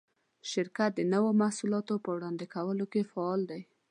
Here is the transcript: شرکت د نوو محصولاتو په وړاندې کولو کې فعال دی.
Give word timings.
شرکت 0.51 0.91
د 0.95 1.01
نوو 1.13 1.29
محصولاتو 1.41 1.95
په 2.05 2.09
وړاندې 2.15 2.45
کولو 2.55 2.85
کې 2.91 3.09
فعال 3.11 3.41
دی. 3.51 3.61